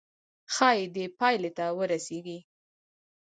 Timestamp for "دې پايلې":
0.95-1.51